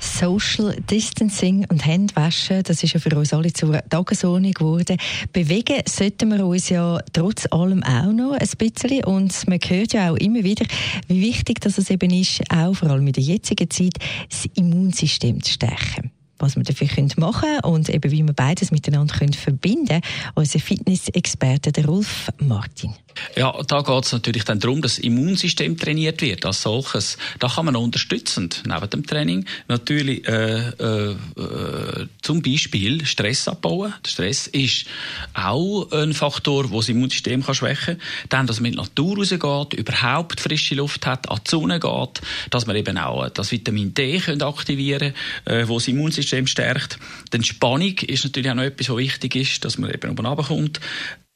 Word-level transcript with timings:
Social 0.00 0.76
Distancing 0.90 1.66
und 1.68 1.84
Handwaschen, 1.84 2.62
das 2.62 2.82
ist 2.82 2.94
ja 2.94 3.00
für 3.00 3.16
uns 3.16 3.32
alle 3.32 3.52
zur 3.52 3.80
Tagesordnung 3.88 4.52
geworden. 4.52 4.96
Bewegen 5.32 5.82
sollten 5.88 6.30
wir 6.30 6.46
uns 6.46 6.68
ja 6.68 7.00
trotz 7.12 7.46
allem 7.50 7.82
auch 7.82 8.12
noch 8.12 8.32
ein 8.32 8.48
bisschen 8.58 9.04
und 9.04 9.48
man 9.48 9.58
hört 9.66 9.92
ja 9.92 10.10
auch 10.10 10.16
immer 10.16 10.44
wieder, 10.44 10.64
wie 11.08 11.20
wichtig 11.20 11.60
das 11.60 11.78
es 11.78 11.90
eben 11.90 12.10
ist, 12.10 12.42
auch 12.50 12.74
vor 12.74 12.90
allem 12.90 13.06
in 13.06 13.12
der 13.12 13.22
jetzigen 13.22 13.68
Zeit, 13.70 13.98
das 14.28 14.46
Immunsystem 14.54 15.42
zu 15.42 15.52
stärken 15.52 16.10
was 16.40 16.56
wir 16.56 16.62
dafür 16.62 16.86
machen 17.16 17.48
können 17.48 17.64
und 17.64 17.88
eben 17.88 18.10
wie 18.10 18.24
wir 18.24 18.32
beides 18.32 18.70
miteinander 18.70 19.14
verbinden 19.32 19.86
können. 19.86 20.02
Unser 20.34 20.60
Fitnessexperte, 20.60 21.72
der 21.72 21.86
Rolf 21.86 22.30
Martin. 22.38 22.94
Ja, 23.36 23.54
da 23.66 23.82
geht 23.82 24.04
es 24.04 24.12
natürlich 24.12 24.44
dann 24.44 24.60
darum, 24.60 24.82
dass 24.82 24.96
das 24.96 25.04
Immunsystem 25.04 25.76
trainiert 25.76 26.22
wird 26.22 26.44
als 26.44 26.62
solches. 26.62 27.18
Da 27.38 27.48
kann 27.48 27.66
man 27.66 27.76
unterstützend 27.76 28.62
neben 28.66 28.90
dem 28.90 29.06
Training 29.06 29.44
natürlich 29.68 30.26
äh, 30.26 30.68
äh, 30.70 31.16
zum 32.22 32.42
Beispiel 32.42 33.04
Stress 33.06 33.48
abbauen. 33.48 33.94
Der 34.04 34.10
Stress 34.10 34.46
ist 34.46 34.86
auch 35.34 35.90
ein 35.92 36.12
Faktor, 36.14 36.68
der 36.68 36.76
das 36.76 36.88
Immunsystem 36.88 37.44
kann 37.44 37.54
schwächen 37.54 37.98
kann. 37.98 38.28
Dann, 38.28 38.46
dass 38.46 38.60
man 38.60 38.66
in 38.66 38.72
die 38.72 38.78
Natur 38.78 39.18
rausgeht, 39.18 39.78
überhaupt 39.78 40.40
frische 40.40 40.74
Luft 40.74 41.06
hat, 41.06 41.28
an 41.30 41.40
die 41.46 41.50
Sonne 41.50 41.80
geht, 41.80 42.20
dass 42.50 42.66
man 42.66 42.76
eben 42.76 42.98
auch 42.98 43.28
das 43.30 43.52
Vitamin 43.52 43.94
D 43.94 44.18
können 44.18 44.42
aktivieren 44.42 45.14
kann, 45.44 45.54
äh, 45.54 45.68
wo 45.68 45.74
das 45.74 45.88
Immunsystem 45.88 46.46
stärkt. 46.46 46.98
Die 47.32 47.36
Entspannung 47.36 47.98
ist 47.98 48.24
natürlich 48.24 48.50
auch 48.50 48.54
noch 48.54 48.62
etwas, 48.62 48.88
was 48.88 48.96
wichtig 48.96 49.36
ist, 49.36 49.64
dass 49.64 49.78
man 49.78 49.90
eben 49.90 50.10
oben 50.10 50.26
runterkommt 50.26 50.80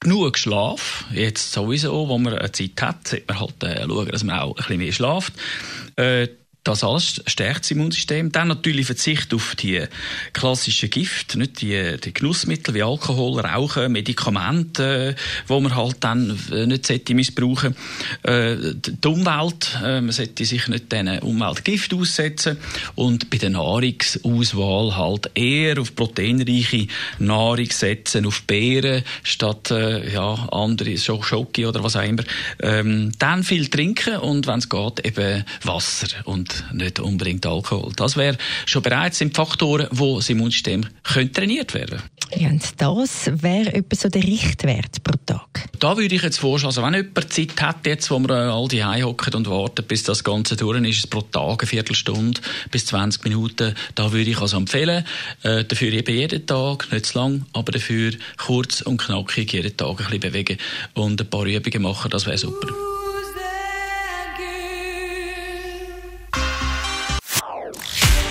genug 0.00 0.38
Schlaf. 0.38 1.04
Jetzt 1.12 1.52
sowieso, 1.52 2.08
wo 2.08 2.18
man 2.18 2.34
eine 2.34 2.52
Zeit 2.52 2.80
hat, 2.80 3.08
sollte 3.08 3.24
man 3.28 3.40
halt 3.40 3.62
äh, 3.62 3.86
schauen, 3.86 4.08
dass 4.08 4.24
man 4.24 4.38
auch 4.38 4.50
ein 4.50 4.54
bisschen 4.56 4.78
mehr 4.78 4.92
schlaft. 4.92 5.32
Äh, 5.96 6.28
das 6.68 6.84
alles 6.84 7.22
stärkt 7.26 7.64
das 7.64 7.70
Immunsystem. 7.70 8.30
Dann 8.30 8.48
natürlich 8.48 8.86
Verzicht 8.86 9.32
auf 9.32 9.56
die 9.56 9.82
klassischen 10.34 10.90
Gifte, 10.90 11.38
nicht 11.38 11.62
die, 11.62 11.96
die 11.96 12.12
Genussmittel 12.12 12.74
wie 12.74 12.82
Alkohol, 12.82 13.40
Rauchen, 13.40 13.90
Medikamente, 13.90 15.16
wo 15.46 15.60
man 15.60 15.74
halt 15.74 15.96
dann 16.00 16.38
äh, 16.52 16.66
nicht 16.66 16.86
sollte 16.86 17.14
missbrauchen. 17.14 17.74
Äh, 18.22 18.56
die 18.74 19.08
Umwelt, 19.08 19.78
äh, 19.82 20.00
man 20.02 20.12
sollte 20.12 20.44
sich 20.44 20.68
nicht 20.68 20.92
diesen 20.92 21.20
Umweltgift 21.20 21.94
aussetzen 21.94 22.58
und 22.94 23.30
bei 23.30 23.38
der 23.38 23.50
Nahrungsauswahl 23.50 24.96
halt 24.96 25.30
eher 25.34 25.80
auf 25.80 25.94
proteinreiche 25.94 26.86
Nahrung 27.18 27.70
setzen, 27.70 28.26
auf 28.26 28.42
Beeren 28.42 29.02
statt 29.22 29.70
äh, 29.70 30.12
ja 30.12 30.34
andere 30.52 30.98
Schoki 30.98 31.64
oder 31.64 31.82
was 31.82 31.96
auch 31.96 32.02
immer. 32.02 32.24
Ähm, 32.60 33.12
dann 33.18 33.42
viel 33.42 33.68
trinken 33.68 34.18
und 34.18 34.46
wenn 34.46 34.58
es 34.58 34.68
geht 34.68 35.06
eben 35.06 35.44
Wasser 35.62 36.08
und 36.24 36.57
nicht 36.72 37.00
unbedingt 37.00 37.46
Alkohol. 37.46 37.92
Das 37.96 38.16
wäre 38.16 38.36
schon 38.66 38.82
bereits 38.82 39.18
sind 39.18 39.34
Faktoren, 39.34 39.88
wo 39.90 40.16
das 40.16 40.30
Immunsystem 40.30 40.86
könnte 41.02 41.32
trainiert 41.32 41.74
werden 41.74 42.02
ja, 42.36 42.48
und 42.50 42.62
das 42.76 43.30
wäre 43.42 43.72
etwa 43.72 43.96
so 43.96 44.08
der 44.08 44.22
Richtwert 44.22 45.02
pro 45.02 45.14
Tag. 45.24 45.68
Da 45.78 45.96
würde 45.96 46.14
ich 46.14 46.22
jetzt 46.22 46.38
vorschlagen, 46.38 46.68
also 46.68 46.82
wenn 46.82 46.94
jemand 46.94 47.32
Zeit 47.32 47.60
hat, 47.62 47.86
jetzt, 47.86 48.10
wo 48.10 48.18
wir 48.18 48.30
all 48.30 48.68
die 48.68 48.84
hocken 48.84 49.34
und 49.34 49.48
warten, 49.48 49.84
bis 49.86 50.02
das 50.02 50.24
Ganze 50.24 50.56
durch 50.56 50.82
ist, 50.84 51.08
pro 51.08 51.22
Tag 51.22 51.62
eine 51.62 51.68
Viertelstunde 51.68 52.40
bis 52.70 52.86
20 52.86 53.24
Minuten, 53.24 53.74
da 53.94 54.12
würde 54.12 54.30
ich 54.30 54.40
also 54.40 54.58
empfehlen, 54.58 55.04
äh, 55.42 55.64
dafür 55.64 55.92
eben 55.92 56.14
jeden 56.14 56.46
Tag, 56.46 56.92
nicht 56.92 57.06
zu 57.06 57.18
lang, 57.18 57.46
aber 57.54 57.72
dafür 57.72 58.12
kurz 58.36 58.82
und 58.82 58.98
knackig 58.98 59.52
jeden 59.52 59.76
Tag 59.76 59.90
ein 59.90 59.96
bisschen 59.96 60.20
bewegen 60.20 60.58
und 60.94 61.20
ein 61.20 61.30
paar 61.30 61.46
Übungen 61.46 61.82
machen, 61.82 62.10
das 62.10 62.26
wäre 62.26 62.36
super. 62.36 62.68